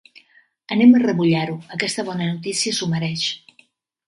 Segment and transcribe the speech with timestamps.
[0.75, 3.29] Anem a remullar-ho: aquesta bona notícia s'ho mereix.